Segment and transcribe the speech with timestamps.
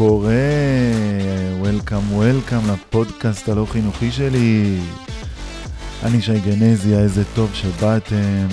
[0.00, 0.32] קורה?
[1.62, 4.78] Welcome, Welcome לפודקאסט הלא חינוכי שלי.
[6.02, 8.46] אני שי גנזיה, איזה טוב שבאתם.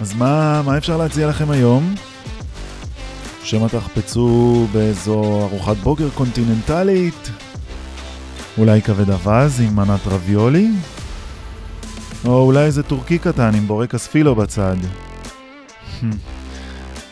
[0.00, 1.94] אז מה, מה אפשר להציע לכם היום?
[3.44, 7.30] שמא תחפצו באיזו ארוחת בוקר קונטיננטלית?
[8.58, 10.68] אולי כבד אווז עם מנת רביולי?
[12.24, 14.76] או אולי איזה טורקי קטן עם בורקס פילו בצד.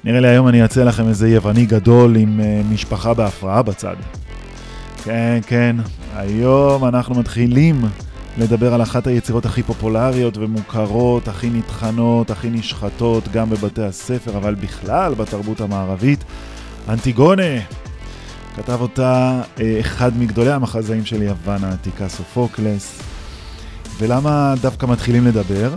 [0.05, 3.97] נראה לי היום אני אציע לכם איזה יווני גדול עם uh, משפחה בהפרעה בצד.
[5.05, 5.77] כן, כן,
[6.17, 7.85] היום אנחנו מתחילים
[8.39, 14.55] לדבר על אחת היצירות הכי פופולריות ומוכרות, הכי נטחנות, הכי נשחטות, גם בבתי הספר, אבל
[14.55, 16.25] בכלל בתרבות המערבית,
[16.89, 17.61] אנטיגונה.
[18.57, 23.03] כתב אותה uh, אחד מגדולי המחזאים של יוון העתיקה, סופוקלס.
[23.99, 25.75] ולמה דווקא מתחילים לדבר?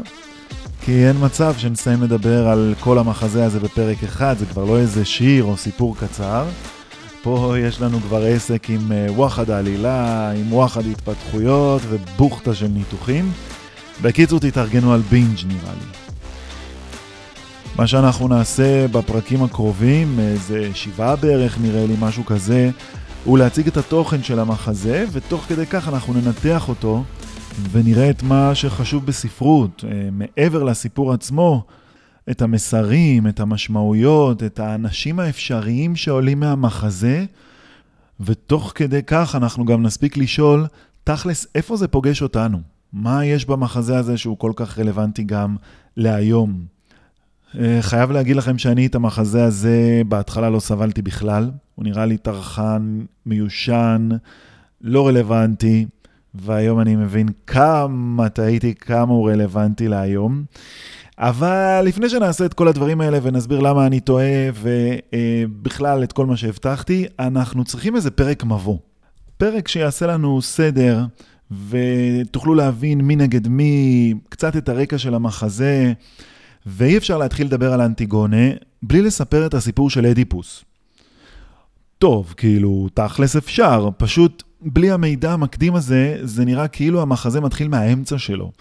[0.85, 5.05] כי אין מצב שנסיים לדבר על כל המחזה הזה בפרק אחד, זה כבר לא איזה
[5.05, 6.45] שיר או סיפור קצר.
[7.21, 13.31] פה יש לנו כבר עסק עם אה, וואחד העלילה, עם וואחד התפתחויות ובוכטה של ניתוחים.
[14.01, 15.85] בקיצור, תתארגנו על בינג' נראה לי.
[17.75, 22.69] מה שאנחנו נעשה בפרקים הקרובים, איזה שבעה בערך נראה לי, משהו כזה,
[23.23, 27.03] הוא להציג את התוכן של המחזה, ותוך כדי כך אנחנו ננתח אותו.
[27.71, 31.65] ונראה את מה שחשוב בספרות, אה, מעבר לסיפור עצמו,
[32.31, 37.25] את המסרים, את המשמעויות, את האנשים האפשריים שעולים מהמחזה,
[38.19, 40.65] ותוך כדי כך אנחנו גם נספיק לשאול,
[41.03, 42.59] תכלס, איפה זה פוגש אותנו?
[42.93, 45.55] מה יש במחזה הזה שהוא כל כך רלוונטי גם
[45.97, 46.65] להיום?
[47.59, 51.51] אה, חייב להגיד לכם שאני את המחזה הזה בהתחלה לא סבלתי בכלל.
[51.75, 54.09] הוא נראה לי טרחן, מיושן,
[54.81, 55.85] לא רלוונטי.
[56.35, 60.43] והיום אני מבין כמה טעיתי, כמה הוא רלוונטי להיום.
[61.17, 66.37] אבל לפני שנעשה את כל הדברים האלה ונסביר למה אני טועה ובכלל את כל מה
[66.37, 68.77] שהבטחתי, אנחנו צריכים איזה פרק מבוא.
[69.37, 71.05] פרק שיעשה לנו סדר
[71.69, 75.93] ותוכלו להבין מי נגד מי, קצת את הרקע של המחזה,
[76.65, 78.49] ואי אפשר להתחיל לדבר על אנטיגונה
[78.83, 80.65] בלי לספר את הסיפור של אדיפוס.
[82.03, 88.17] טוב, כאילו, תכלס אפשר, פשוט בלי המידע המקדים הזה, זה נראה כאילו המחזה מתחיל מהאמצע
[88.17, 88.51] שלו.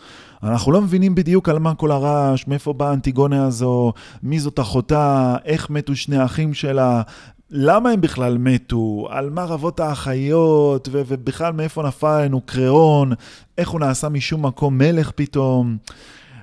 [0.43, 3.93] אנחנו לא מבינים בדיוק על מה כל הרעש, מאיפה באה האנטיגונה הזו,
[4.23, 7.03] מי זאת אחותה, איך מתו שני האחים שלה,
[7.51, 13.13] למה הם בכלל מתו, על מה רבות האחיות, ו- ובכלל מאיפה נפל עלינו קריאון,
[13.59, 15.77] איך הוא נעשה משום מקום מלך פתאום.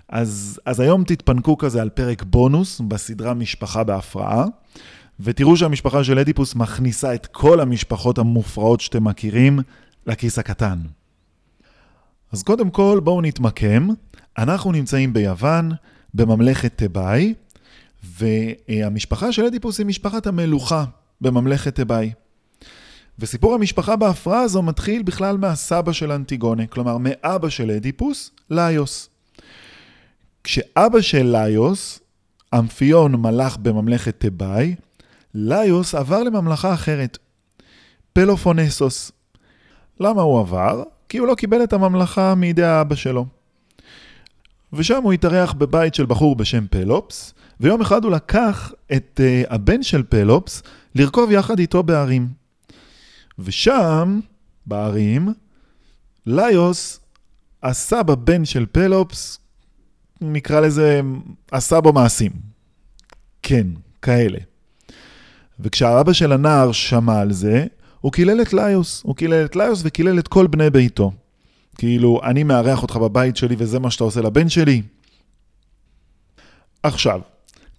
[0.09, 4.45] אז, אז היום תתפנקו כזה על פרק בונוס בסדרה משפחה בהפרעה.
[5.19, 9.59] ותראו שהמשפחה של אדיפוס מכניסה את כל המשפחות המופרעות שאתם מכירים
[10.07, 10.79] לכיס הקטן.
[12.31, 13.87] אז קודם כל בואו נתמקם,
[14.37, 15.71] אנחנו נמצאים ביוון,
[16.13, 17.33] בממלכת תיבאי,
[18.03, 20.85] והמשפחה של אדיפוס היא משפחת המלוכה
[21.21, 22.11] בממלכת תיבאי.
[23.19, 29.09] וסיפור המשפחה בהפרעה הזו מתחיל בכלל מהסבא של אנטיגונה, כלומר מאבא של אדיפוס, ליוס.
[30.43, 31.99] כשאבא של ליוס,
[32.55, 34.75] אמפיון מלך בממלכת תיבאי,
[35.33, 37.17] ליוס עבר לממלכה אחרת,
[38.13, 39.11] פלופונסוס.
[39.99, 40.83] למה הוא עבר?
[41.09, 43.25] כי הוא לא קיבל את הממלכה מידי האבא שלו.
[44.73, 49.83] ושם הוא התארח בבית של בחור בשם פלופס, ויום אחד הוא לקח את uh, הבן
[49.83, 50.63] של פלופס
[50.95, 52.27] לרכוב יחד איתו בערים.
[53.39, 54.19] ושם,
[54.65, 55.33] בערים,
[56.25, 56.99] ליוס
[57.61, 59.39] עשה בבן של פלופס,
[60.21, 61.01] נקרא לזה,
[61.51, 62.31] עשה בו מעשים.
[63.41, 63.67] כן,
[64.01, 64.48] כאלה.
[65.59, 67.65] וכשהאבא של הנער שמע על זה,
[68.01, 69.01] הוא קילל את ליוס.
[69.03, 71.11] הוא קילל את ליוס וקילל את כל בני ביתו.
[71.77, 74.81] כאילו, אני מארח אותך בבית שלי וזה מה שאתה עושה לבן שלי?
[76.83, 77.21] עכשיו,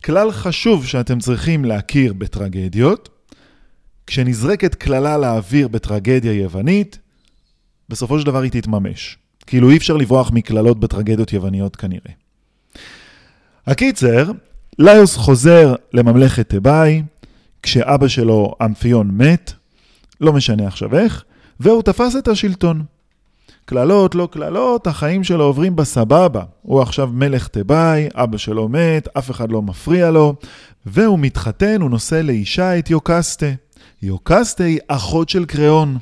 [0.04, 3.08] כלל חשוב שאתם צריכים להכיר בטרגדיות,
[4.06, 6.98] כשנזרקת קללה לאוויר בטרגדיה יוונית,
[7.88, 9.18] בסופו של דבר היא תתממש.
[9.46, 12.12] כאילו אי אפשר לברוח מקללות בטרגדיות יווניות כנראה.
[13.66, 14.30] הקיצר,
[14.78, 17.02] ליוס חוזר לממלכת תיבאי,
[17.62, 19.52] כשאבא שלו, אמפיון, מת,
[20.20, 21.24] לא משנה עכשיו איך,
[21.60, 22.82] והוא תפס את השלטון.
[23.64, 26.42] קללות, לא קללות, החיים שלו עוברים בסבבה.
[26.62, 30.34] הוא עכשיו מלך תיבאי, אבא שלו מת, אף אחד לא מפריע לו,
[30.86, 33.46] והוא מתחתן, הוא נושא לאישה את יוקסטה.
[34.02, 35.98] יוקסטה היא אחות של קריאון.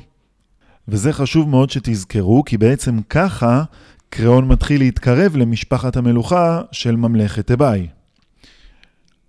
[0.88, 3.62] וזה חשוב מאוד שתזכרו, כי בעצם ככה
[4.10, 7.86] קריאון מתחיל להתקרב למשפחת המלוכה של ממלכת תיבאי.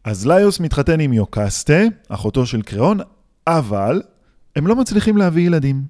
[0.04, 3.00] אז ליוס מתחתן עם יוקסטה, אחותו של קריאון,
[3.48, 4.01] אבל
[4.56, 5.84] הם לא מצליחים להביא ילדים.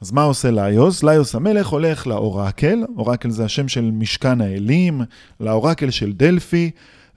[0.00, 1.02] אז מה עושה ליוס?
[1.02, 5.00] ליוס המלך הולך לאורקל, אורקל זה השם של משכן האלים,
[5.40, 6.70] לאורקל של דלפי,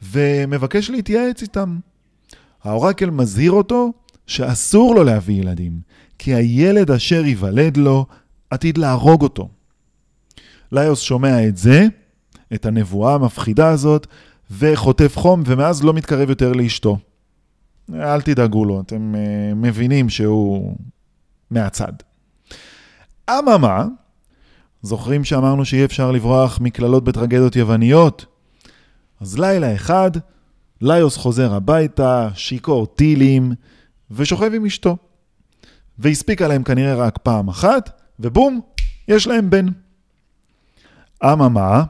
[0.03, 1.77] ומבקש להתייעץ איתם.
[2.63, 3.93] האורקל מזהיר אותו
[4.27, 5.79] שאסור לו להביא ילדים,
[6.19, 8.05] כי הילד אשר ייוולד לו
[8.49, 9.49] עתיד להרוג אותו.
[10.71, 11.87] ליוס שומע את זה,
[12.53, 14.07] את הנבואה המפחידה הזאת,
[14.59, 16.97] וחוטף חום, ומאז לא מתקרב יותר לאשתו.
[17.93, 20.75] אל תדאגו לו, אתם uh, מבינים שהוא
[21.51, 21.93] מהצד.
[23.29, 23.85] אממה,
[24.81, 28.25] זוכרים שאמרנו שאי אפשר לברוח מקללות בטרגדיות יווניות?
[29.21, 30.11] אז לילה אחד,
[30.81, 33.53] ליוס חוזר הביתה, שיכור טילים,
[34.11, 34.97] ושוכב עם אשתו.
[35.99, 38.61] והספיקה להם כנראה רק פעם אחת, ובום,
[39.07, 39.65] יש להם בן.
[41.23, 41.83] אממה,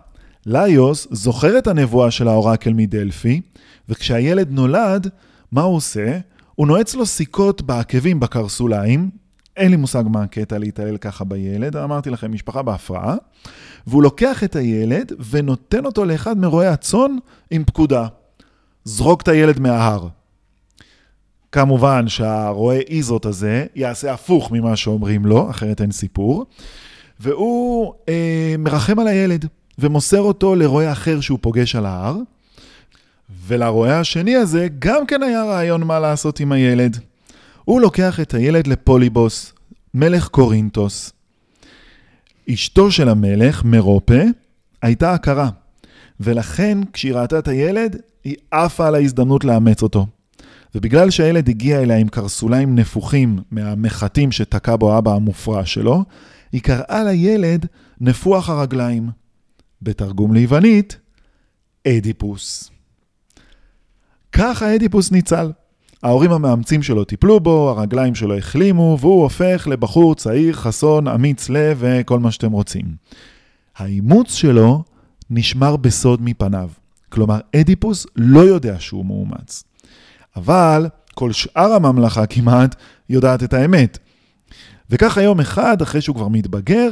[0.45, 3.41] ליוס זוכר את הנבואה של האורקל מדלפי,
[3.89, 5.09] וכשהילד נולד,
[5.51, 6.19] מה הוא עושה?
[6.55, 9.09] הוא נועץ לו סיכות בעקבים בקרסוליים,
[9.57, 13.15] אין לי מושג מה הקטע להתעלל ככה בילד, אמרתי לכם, משפחה בהפרעה,
[13.87, 17.15] והוא לוקח את הילד ונותן אותו לאחד מרועי הצאן
[17.51, 18.07] עם פקודה.
[18.83, 20.07] זרוק את הילד מההר.
[21.51, 26.45] כמובן שהרועה איזוט הזה יעשה הפוך ממה שאומרים לו, אחרת אין סיפור,
[27.19, 29.45] והוא אה, מרחם על הילד
[29.79, 32.17] ומוסר אותו לרועה אחר שהוא פוגש על ההר,
[33.47, 36.97] ולרועה השני הזה גם כן היה רעיון מה לעשות עם הילד.
[37.65, 39.53] הוא לוקח את הילד לפוליבוס,
[39.93, 41.13] מלך קורינטוס.
[42.49, 44.21] אשתו של המלך, מרופה,
[44.81, 45.49] הייתה עקרה,
[46.19, 50.05] ולכן כשהיא ראתה את הילד, היא עפה על ההזדמנות לאמץ אותו.
[50.75, 56.03] ובגלל שהילד הגיע אליה עם קרסוליים נפוחים מהמחטים שתקע בו אבא המופרע שלו,
[56.51, 57.65] היא קראה לילד
[58.01, 59.20] נפוח הרגליים.
[59.81, 60.97] בתרגום ליוונית,
[61.87, 62.71] אדיפוס.
[64.31, 65.51] ככה אדיפוס ניצל.
[66.03, 71.77] ההורים המאמצים שלו טיפלו בו, הרגליים שלו החלימו, והוא הופך לבחור צעיר, חסון, אמיץ לב
[71.81, 72.85] וכל מה שאתם רוצים.
[73.77, 74.83] האימוץ שלו
[75.29, 76.69] נשמר בסוד מפניו.
[77.09, 79.63] כלומר, אדיפוס לא יודע שהוא מאומץ.
[80.35, 82.75] אבל כל שאר הממלכה כמעט
[83.09, 83.97] יודעת את האמת.
[84.91, 86.89] וככה יום אחד, אחרי שהוא כבר מתבגר,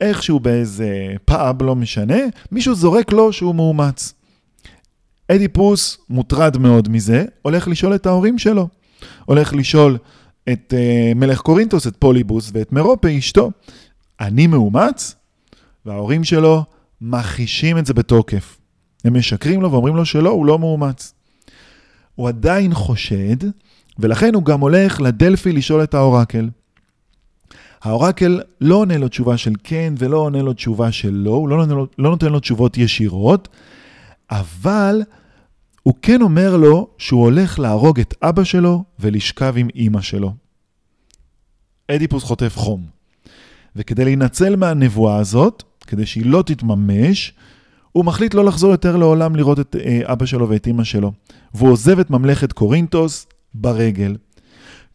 [0.00, 2.18] איכשהו באיזה פאב, לא משנה,
[2.52, 4.14] מישהו זורק לו שהוא מאומץ.
[5.28, 8.68] אדיפוס מוטרד מאוד מזה, הולך לשאול את ההורים שלו.
[9.24, 9.98] הולך לשאול
[10.52, 13.50] את uh, מלך קורינטוס, את פוליבוס ואת מרופה, אשתו,
[14.20, 15.14] אני מאומץ?
[15.86, 16.64] וההורים שלו
[17.00, 18.58] מכחישים את זה בתוקף.
[19.04, 21.14] הם משקרים לו ואומרים לו שלא, הוא לא מאומץ.
[22.14, 23.36] הוא עדיין חושד,
[23.98, 26.48] ולכן הוא גם הולך לדלפי לשאול את האורקל.
[27.82, 31.66] האורקל לא עונה לו תשובה של כן ולא עונה לו תשובה של לא, הוא לא
[31.66, 33.48] לו, לא נותן לו תשובות ישירות,
[34.30, 35.02] אבל
[35.82, 40.34] הוא כן אומר לו שהוא הולך להרוג את אבא שלו ולשכב עם אימא שלו.
[41.90, 42.86] אדיפוס חוטף חום.
[43.76, 47.34] וכדי להינצל מהנבואה הזאת, כדי שהיא לא תתממש,
[47.92, 51.12] הוא מחליט לא לחזור יותר לעולם לראות את אה, אבא שלו ואת אימא שלו,
[51.54, 54.16] והוא עוזב את ממלכת קורינטוס ברגל.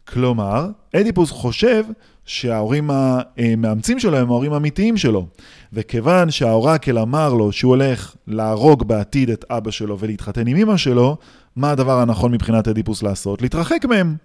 [0.04, 1.84] כלומר, אדיפוס חושב
[2.28, 5.26] שההורים המאמצים שלו הם ההורים האמיתיים שלו.
[5.72, 11.16] וכיוון שהאורקל אמר לו שהוא הולך להרוג בעתיד את אבא שלו ולהתחתן עם אמא שלו,
[11.56, 13.42] מה הדבר הנכון מבחינת אדיפוס לעשות?
[13.42, 14.16] להתרחק מהם.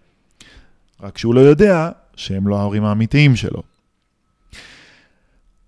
[1.02, 3.64] רק שהוא לא יודע שהם לא ההורים האמיתיים שלו.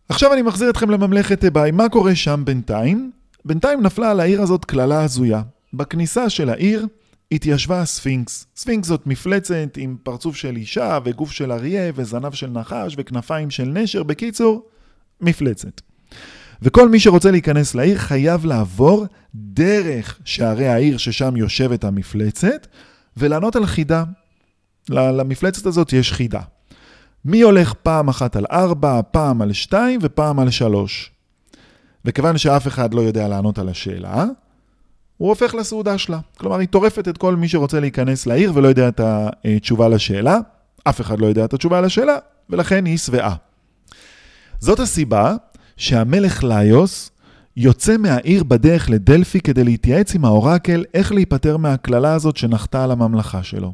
[0.09, 3.11] עכשיו אני מחזיר אתכם לממלכת אביי, מה קורה שם בינתיים?
[3.45, 5.41] בינתיים נפלה על העיר הזאת קללה הזויה.
[5.73, 6.87] בכניסה של העיר
[7.31, 8.47] התיישבה הספינקס.
[8.55, 13.65] ספינקס זאת מפלצת עם פרצוף של אישה וגוף של אריה וזנב של נחש וכנפיים של
[13.65, 14.67] נשר, בקיצור,
[15.21, 15.81] מפלצת.
[16.61, 19.05] וכל מי שרוצה להיכנס לעיר חייב לעבור
[19.35, 22.67] דרך שערי העיר ששם יושבת המפלצת
[23.17, 24.03] ולענות על חידה.
[24.89, 26.41] למפלצת הזאת יש חידה.
[27.25, 31.11] מי הולך פעם אחת על ארבע, פעם על שתיים ופעם על שלוש.
[32.05, 34.25] וכיוון שאף אחד לא יודע לענות על השאלה,
[35.17, 36.19] הוא הופך לסעודה שלה.
[36.37, 40.39] כלומר, היא טורפת את כל מי שרוצה להיכנס לעיר ולא יודע את התשובה לשאלה.
[40.83, 42.17] אף אחד לא יודע את התשובה לשאלה,
[42.49, 43.35] ולכן היא שבעה.
[44.59, 45.35] זאת הסיבה
[45.77, 47.11] שהמלך ליוס
[47.57, 53.43] יוצא מהעיר בדרך לדלפי כדי להתייעץ עם האורקל איך להיפטר מהקללה הזאת שנחתה על הממלכה
[53.43, 53.73] שלו.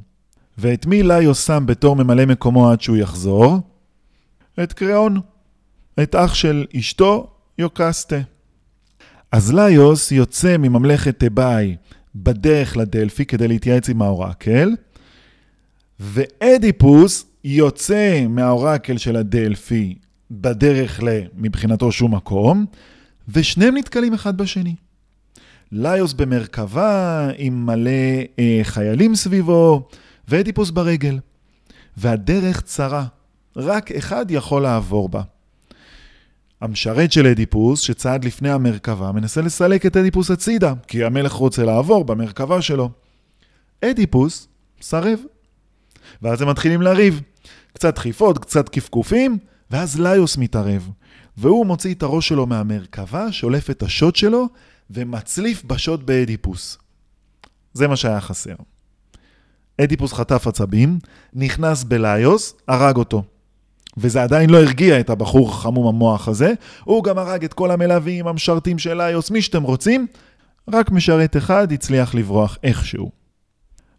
[0.57, 3.59] ואת מי ליוס שם בתור ממלא מקומו עד שהוא יחזור?
[4.63, 5.19] את קריאון,
[6.03, 8.19] את אח של אשתו, יוקסטה.
[9.31, 11.75] אז ליוס יוצא מממלכת תיבאי
[12.15, 14.69] בדרך לדלפי כדי להתייעץ עם האורקל,
[15.99, 19.95] ואדיפוס יוצא מהאורקל של הדלפי
[20.31, 21.07] בדרך ל...
[21.35, 22.65] מבחינתו שום מקום,
[23.29, 24.75] ושניהם נתקלים אחד בשני.
[25.71, 27.91] ליוס במרכבה עם מלא
[28.39, 29.87] אה, חיילים סביבו,
[30.27, 31.19] ואדיפוס ברגל.
[31.97, 33.05] והדרך צרה,
[33.55, 35.21] רק אחד יכול לעבור בה.
[36.61, 42.05] המשרת של אדיפוס, שצעד לפני המרכבה, מנסה לסלק את אדיפוס הצידה, כי המלך רוצה לעבור
[42.05, 42.89] במרכבה שלו.
[43.85, 44.47] אדיפוס
[44.79, 45.19] מסרב.
[46.21, 47.21] ואז הם מתחילים לריב.
[47.73, 49.37] קצת דחיפות, קצת קפקופים,
[49.71, 50.89] ואז ליוס מתערב.
[51.37, 54.47] והוא מוציא את הראש שלו מהמרכבה, שולף את השוט שלו,
[54.89, 56.77] ומצליף בשוט באדיפוס.
[57.73, 58.55] זה מה שהיה חסר.
[59.81, 60.99] אדיפוס חטף עצבים,
[61.33, 63.23] נכנס בליוס, הרג אותו.
[63.97, 68.27] וזה עדיין לא הרגיע את הבחור חמום המוח הזה, הוא גם הרג את כל המלווים,
[68.27, 70.07] המשרתים של ליוס, מי שאתם רוצים,
[70.73, 73.11] רק משרת אחד הצליח לברוח איכשהו.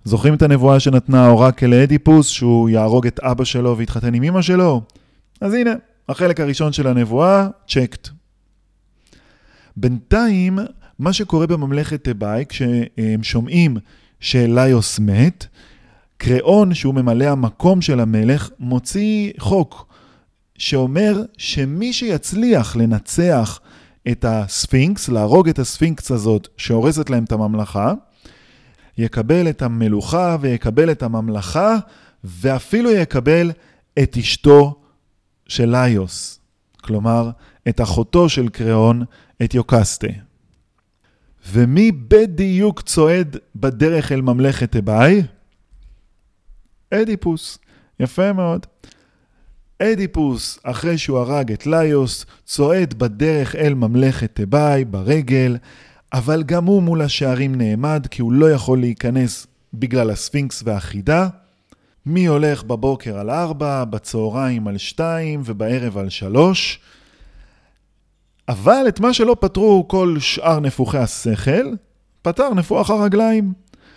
[0.05, 4.83] זוכרים את הנבואה שנתנה האורקל לאדיפוס, שהוא יהרוג את אבא שלו ויתחתן עם אמא שלו?
[5.41, 5.71] אז הנה,
[6.09, 8.09] החלק הראשון של הנבואה, צ'קט.
[9.77, 10.59] בינתיים,
[10.99, 13.77] מה שקורה בממלכת תיבאי, כשהם שומעים
[14.21, 15.47] שליוס מת,
[16.25, 19.87] קריאון, שהוא ממלא המקום של המלך, מוציא חוק
[20.59, 23.61] שאומר שמי שיצליח לנצח
[24.09, 27.93] את הספינקס, להרוג את הספינקס הזאת שהורסת להם את הממלכה,
[28.99, 31.77] יקבל את המלוכה ויקבל את הממלכה,
[32.25, 33.51] ואפילו יקבל
[34.03, 34.81] את אשתו
[35.49, 36.41] של ליוס,
[36.83, 37.31] כלומר,
[37.69, 39.05] את אחותו של קריאון,
[39.45, 40.09] את יוקסטה.
[41.53, 45.23] ומי בדיוק צועד בדרך אל ממלכת תיבאי?
[46.93, 47.59] אדיפוס.
[48.01, 48.67] יפה מאוד.
[49.83, 55.57] אדיפוס, אחרי שהוא הרג את ליוס, צועד בדרך אל ממלכת תיבאי ברגל,
[56.13, 61.29] אבל גם הוא מול השערים נעמד, כי הוא לא יכול להיכנס בגלל הספינקס והחידה.
[62.07, 66.81] מי הולך בבוקר על ארבע, בצהריים על שתיים ובערב על שלוש.
[68.49, 71.67] אבל את מה שלא פתרו כל שאר נפוחי השכל,
[72.23, 73.53] פתר נפוח הרגליים.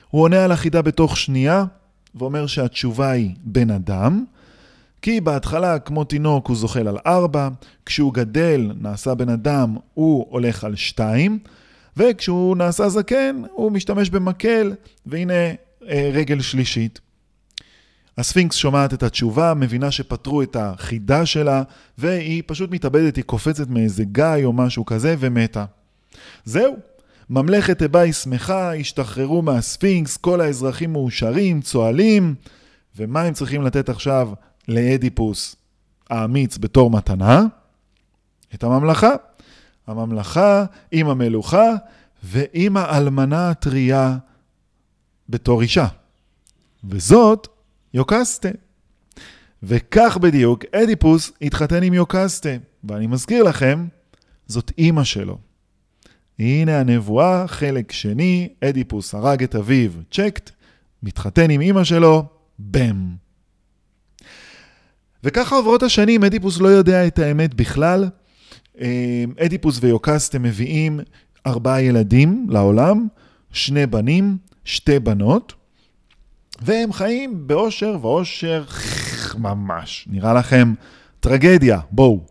[0.10, 1.66] הוא עונה על החידה בתוך שנייה,
[2.16, 4.24] ואומר שהתשובה היא בן אדם,
[5.02, 7.50] כי בהתחלה, כמו תינוק, הוא זוחל על ארבע,
[7.86, 11.40] כשהוא גדל, נעשה בן אדם, הוא הולך על שתיים,
[11.98, 14.74] וכשהוא נעשה זקן, הוא משתמש במקל,
[15.06, 15.34] והנה
[15.90, 17.00] אה, רגל שלישית.
[18.18, 21.64] הספינקס שומעת את התשובה, מבינה שפתרו את החידה שלה,
[21.98, 25.66] והיא פשוט מתאבדת, היא קופצת מאיזה גיא או משהו כזה, ומתה.
[26.46, 26.76] זהו,
[27.30, 32.36] ממלכת אבאי שמחה, השתחררו מהספינקס, כל האזרחים מאושרים, צוהלים,
[32.98, 34.30] ומה הם צריכים לתת עכשיו
[34.68, 35.56] לאדיפוס
[36.10, 37.44] האמיץ בתור מתנה?
[38.54, 39.12] את הממלכה.
[39.88, 41.72] הממלכה עם המלוכה
[42.24, 44.18] ועם האלמנה הטריה
[45.30, 45.88] בתור אישה.
[46.90, 47.48] וזאת
[47.94, 48.50] יוקסטה.
[49.64, 52.50] וכך בדיוק אדיפוס התחתן עם יוקסטה.
[52.84, 53.88] ואני מזכיר לכם,
[54.48, 55.38] זאת אימא שלו.
[56.40, 60.52] הנה הנבואה, חלק שני, אדיפוס הרג את אביו, צ'קט,
[61.04, 62.24] מתחתן עם אימא שלו,
[62.60, 63.16] בם.
[65.24, 68.10] וככה עוברות השנים, אדיפוס לא יודע את האמת בכלל.
[68.82, 71.00] אה, אדיפוס ויוקסטה מביאים
[71.48, 73.08] ארבעה ילדים לעולם,
[73.52, 75.54] שני בנים, שתי בנות,
[76.62, 78.64] והם חיים באושר ואושר
[79.38, 80.08] ממש.
[80.12, 80.74] נראה לכם
[81.20, 82.26] טרגדיה, בואו.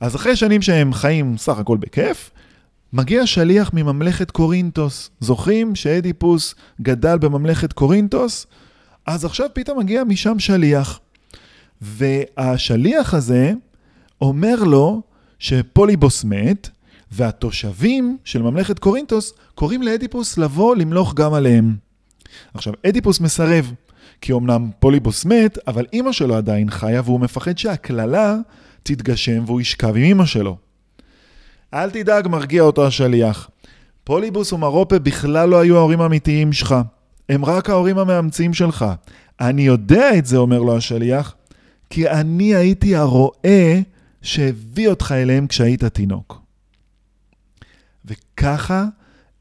[0.00, 2.30] אז אחרי שנים שהם חיים סך הכל בכיף,
[2.92, 5.10] מגיע שליח מממלכת קורינטוס.
[5.20, 8.46] זוכרים שאדיפוס גדל בממלכת קורינטוס?
[9.06, 11.00] אז עכשיו פתאום מגיע משם שליח.
[11.80, 13.52] והשליח הזה
[14.20, 15.02] אומר לו
[15.38, 16.68] שפוליבוס מת,
[17.12, 21.76] והתושבים של ממלכת קורינטוס קוראים לאדיפוס לבוא למלוך גם עליהם.
[22.54, 23.72] עכשיו, אדיפוס מסרב,
[24.20, 28.36] כי אמנם פוליבוס מת, אבל אימא שלו עדיין חיה והוא מפחד שהקללה
[28.82, 30.67] תתגשם והוא ישכב עם אימא שלו.
[31.74, 33.50] אל תדאג, מרגיע אותו השליח.
[34.04, 36.74] פוליבוס ומרופה בכלל לא היו ההורים האמיתיים שלך.
[37.28, 38.84] הם רק ההורים המאמצים שלך.
[39.40, 41.34] אני יודע את זה, אומר לו השליח,
[41.90, 43.80] כי אני הייתי הרועה
[44.22, 46.40] שהביא אותך אליהם כשהיית תינוק.
[48.04, 48.84] וככה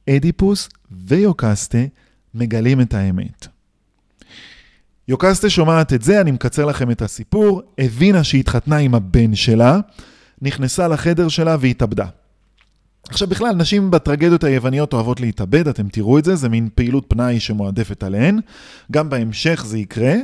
[0.09, 1.77] אדיפוס ויוקסטה
[2.33, 3.47] מגלים את האמת.
[5.07, 9.79] יוקסטה שומעת את זה, אני מקצר לכם את הסיפור, הבינה שהיא התחתנה עם הבן שלה,
[10.41, 12.05] נכנסה לחדר שלה והתאבדה.
[13.09, 17.39] עכשיו בכלל, נשים בטרגדיות היווניות אוהבות להתאבד, אתם תראו את זה, זה מין פעילות פנאי
[17.39, 18.39] שמועדפת עליהן.
[18.91, 20.15] גם בהמשך זה יקרה,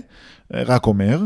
[0.53, 1.21] רק אומר.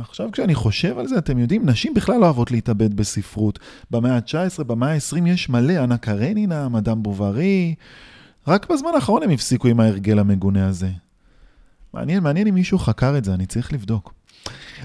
[0.00, 3.58] עכשיו כשאני חושב על זה, אתם יודעים, נשים בכלל לא אוהבות להתאבד בספרות.
[3.90, 7.74] במאה ה-19, במאה ה-20 יש מלא, אנה קרנינה, מדאם בוברי.
[8.48, 10.90] רק בזמן האחרון הם הפסיקו עם ההרגל המגונה הזה.
[11.94, 14.14] מעניין, מעניין אם מישהו חקר את זה, אני צריך לבדוק.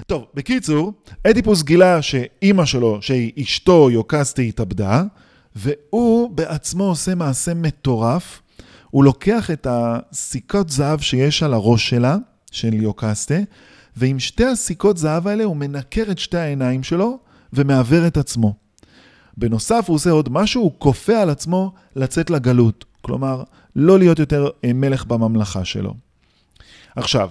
[0.06, 0.92] טוב, בקיצור,
[1.26, 5.02] אדיפוס גילה שאימא שלו, שהיא אשתו יוקסטי, התאבדה,
[5.56, 8.42] והוא בעצמו עושה מעשה מטורף.
[8.90, 12.16] הוא לוקח את הסיכות זהב שיש על הראש שלה,
[12.50, 13.38] של יוקסטה,
[13.96, 17.18] ועם שתי הסיכות זהב האלה הוא מנקר את שתי העיניים שלו
[17.52, 18.54] ומעוור את עצמו.
[19.36, 22.84] בנוסף הוא עושה עוד משהו, הוא כופה על עצמו לצאת לגלות.
[23.00, 23.42] כלומר,
[23.76, 25.94] לא להיות יותר אה, מלך בממלכה שלו.
[26.96, 27.28] עכשיו,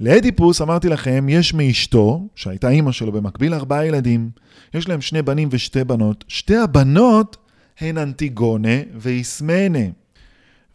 [0.00, 4.30] לאדיפוס, אמרתי לכם, יש מאשתו, שהייתה אימא שלו במקביל, ארבעה ילדים.
[4.74, 6.24] יש להם שני בנים ושתי בנות.
[6.28, 7.36] שתי הבנות
[7.80, 9.84] הן אנטיגונה ואיסמנה.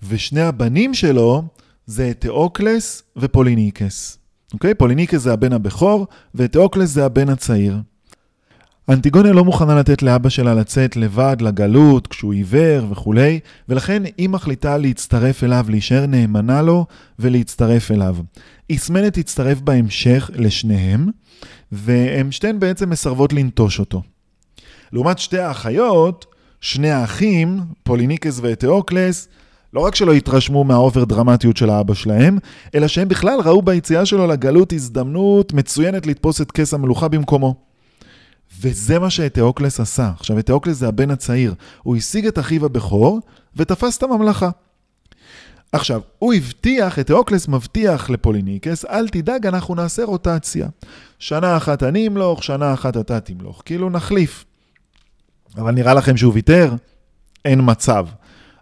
[0.09, 1.43] ושני הבנים שלו
[1.85, 4.17] זה תאוקלס ופוליניקס.
[4.53, 4.73] אוקיי?
[4.73, 7.77] פוליניקס זה הבן הבכור, ותאוקלס זה הבן הצעיר.
[8.89, 14.77] אנטיגונה לא מוכנה לתת לאבא שלה לצאת לבד לגלות כשהוא עיוור וכולי, ולכן היא מחליטה
[14.77, 16.85] להצטרף אליו, להישאר נאמנה לו
[17.19, 18.15] ולהצטרף אליו.
[18.69, 21.09] איסמנה תצטרף בהמשך לשניהם,
[21.71, 24.01] והן שתיהן בעצם מסרבות לנטוש אותו.
[24.91, 26.25] לעומת שתי האחיות,
[26.61, 29.27] שני האחים, פוליניקס ואתאוקלס,
[29.73, 32.37] לא רק שלא התרשמו מה over דרמטיות של האבא שלהם,
[32.75, 37.72] אלא שהם בכלל ראו ביציאה שלו לגלות הזדמנות מצוינת לתפוס את כס המלוכה במקומו.
[38.61, 40.11] וזה מה שאתאוקלס עשה.
[40.19, 41.53] עכשיו, אתאוקלס זה הבן הצעיר.
[41.83, 43.19] הוא השיג את אחיו הבכור
[43.55, 44.49] ותפס את הממלכה.
[45.71, 50.67] עכשיו, הוא הבטיח, אתאוקלס מבטיח לפוליניקס, אל תדאג, אנחנו נעשה רוטציה.
[51.19, 53.61] שנה אחת אני אמלוך, שנה אחת אתה תמלוך.
[53.65, 54.45] כאילו נחליף.
[55.57, 56.75] אבל נראה לכם שהוא ויתר?
[57.45, 58.07] אין מצב.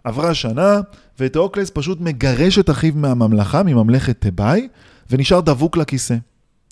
[0.04, 0.80] עברה שנה,
[1.18, 4.68] ואתאוקלס פשוט מגרש את אחיו מהממלכה, מממלכת תיבאי,
[5.10, 6.16] ונשאר דבוק לכיסא.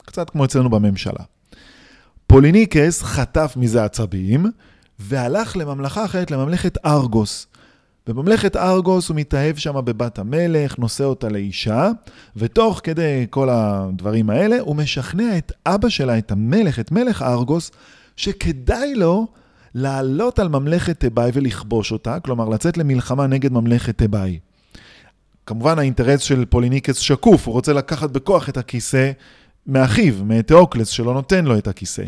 [0.04, 1.24] קצת כמו אצלנו בממשלה.
[2.30, 4.46] פוליניקס חטף מזה עצבים,
[4.98, 7.46] והלך לממלכה אחרת, לממלכת ארגוס.
[8.06, 11.90] בממלכת ארגוס הוא מתאהב שם בבת המלך, נושא אותה לאישה,
[12.36, 17.70] ותוך כדי כל הדברים האלה, הוא משכנע את אבא שלה, את המלך, את מלך ארגוס,
[18.16, 19.26] שכדאי לו
[19.74, 24.38] לעלות על ממלכת תיבאי ולכבוש אותה, כלומר לצאת למלחמה נגד ממלכת תיבאי.
[25.46, 29.10] כמובן האינטרס של פוליניקס שקוף, הוא רוצה לקחת בכוח את הכיסא
[29.70, 32.04] מאחיו, מתאוקלס, שלא נותן לו את הכיסא.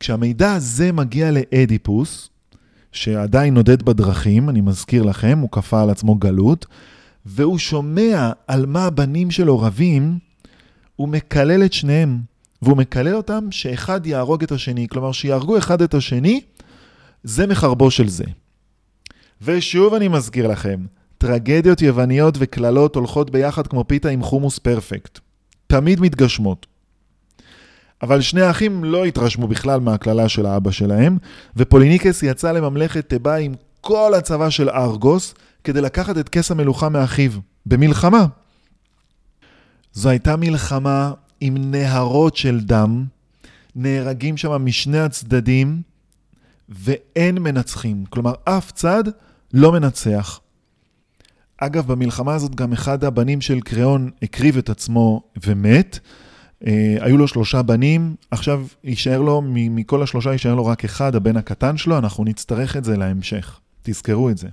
[0.00, 2.28] כשהמידע הזה מגיע לאדיפוס,
[2.92, 6.66] שעדיין נודד בדרכים, אני מזכיר לכם, הוא כפה על עצמו גלות,
[7.26, 10.18] והוא שומע על מה הבנים שלו רבים,
[10.96, 12.30] הוא מקלל את שניהם.
[12.62, 14.88] והוא מקלל אותם שאחד יהרוג את השני.
[14.88, 16.40] כלומר, שיהרגו אחד את השני,
[17.24, 18.24] זה מחרבו של זה.
[19.42, 20.80] ושוב אני מזכיר לכם,
[21.18, 25.18] טרגדיות יווניות וקללות הולכות ביחד כמו פיתה עם חומוס פרפקט.
[25.70, 26.66] תמיד מתגשמות.
[28.02, 31.18] אבל שני האחים לא התרשמו בכלל מהקללה של האבא שלהם,
[31.56, 37.30] ופוליניקס יצא לממלכת תיבה עם כל הצבא של ארגוס כדי לקחת את כס המלוכה מאחיו,
[37.66, 38.26] במלחמה.
[39.92, 43.04] זו הייתה מלחמה עם נהרות של דם,
[43.76, 45.82] נהרגים שם משני הצדדים,
[46.68, 48.04] ואין מנצחים.
[48.10, 49.04] כלומר, אף צד
[49.52, 50.40] לא מנצח.
[51.60, 55.98] אגב, במלחמה הזאת גם אחד הבנים של קריאון הקריב את עצמו ומת.
[56.66, 61.36] אה, היו לו שלושה בנים, עכשיו יישאר לו, מכל השלושה יישאר לו רק אחד, הבן
[61.36, 63.60] הקטן שלו, אנחנו נצטרך את זה להמשך.
[63.82, 64.48] תזכרו את זה.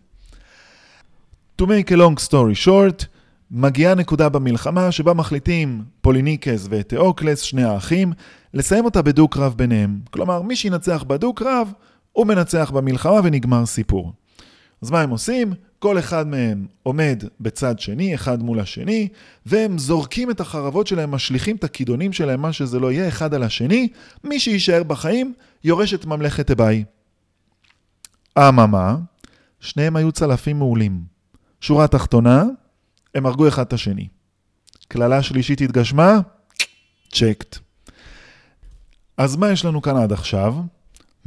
[1.61, 3.05] To make a long story short,
[3.51, 8.13] מגיעה נקודה במלחמה שבה מחליטים פוליניקס ותאוקלס, שני האחים,
[8.53, 9.99] לסיים אותה בדו-קרב ביניהם.
[10.11, 11.71] כלומר, מי שינצח בדו-קרב,
[12.11, 14.13] הוא מנצח במלחמה ונגמר סיפור.
[14.81, 15.53] אז מה הם עושים?
[15.79, 19.07] כל אחד מהם עומד בצד שני, אחד מול השני,
[19.45, 23.43] והם זורקים את החרבות שלהם, משליכים את הכידונים שלהם, מה שזה לא יהיה, אחד על
[23.43, 23.89] השני.
[24.23, 26.83] מי שיישאר בחיים, יורש את ממלכת אביי.
[28.37, 28.97] אממה,
[29.59, 31.01] שניהם היו צלפים מעולים.
[31.61, 32.43] שורה תחתונה,
[33.15, 34.07] הם הרגו אחד את השני.
[34.87, 36.19] קללה שלישית התגשמה?
[37.11, 37.57] צ'קט.
[39.17, 40.55] אז מה יש לנו כאן עד עכשיו?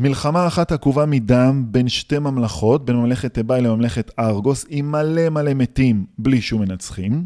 [0.01, 5.55] מלחמה אחת עקובה מדם בין שתי ממלכות, בין ממלכת תיבאי לממלכת ארגוס, עם מלא מלא
[5.55, 7.25] מתים בלי שום מנצחים.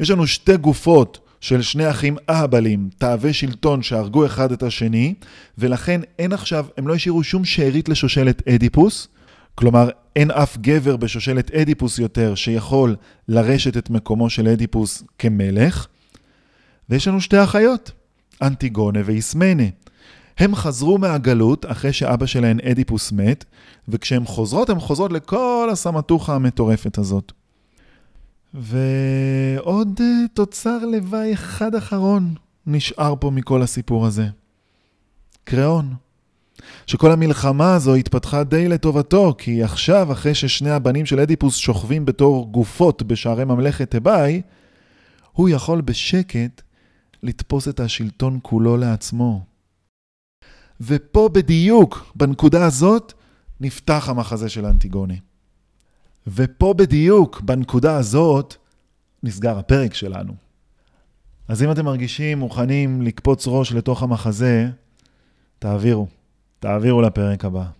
[0.00, 5.14] יש לנו שתי גופות של שני אחים אהבלים, תאבי שלטון שהרגו אחד את השני,
[5.58, 9.08] ולכן אין עכשיו, הם לא השאירו שום שארית לשושלת אדיפוס,
[9.54, 12.96] כלומר אין אף גבר בשושלת אדיפוס יותר שיכול
[13.28, 15.86] לרשת את מקומו של אדיפוס כמלך.
[16.90, 17.92] ויש לנו שתי אחיות,
[18.42, 19.64] אנטיגונה ואיסמנה.
[20.38, 23.44] הם חזרו מהגלות אחרי שאבא שלהן אדיפוס מת,
[23.88, 27.32] וכשהן חוזרות, הן חוזרות לכל הסמטוחה המטורפת הזאת.
[28.54, 32.34] ועוד אה, תוצר לוואי אחד אחרון
[32.66, 34.26] נשאר פה מכל הסיפור הזה.
[35.44, 35.94] קריאון.
[36.86, 42.52] שכל המלחמה הזו התפתחה די לטובתו, כי עכשיו, אחרי ששני הבנים של אדיפוס שוכבים בתור
[42.52, 44.42] גופות בשערי ממלכת תיבאי,
[45.32, 46.62] הוא יכול בשקט
[47.22, 49.47] לתפוס את השלטון כולו לעצמו.
[50.80, 53.12] ופה בדיוק, בנקודה הזאת,
[53.60, 55.18] נפתח המחזה של אנטיגוני.
[56.26, 58.54] ופה בדיוק, בנקודה הזאת,
[59.22, 60.34] נסגר הפרק שלנו.
[61.48, 64.70] אז אם אתם מרגישים מוכנים לקפוץ ראש לתוך המחזה,
[65.58, 66.06] תעבירו.
[66.60, 67.77] תעבירו לפרק הבא.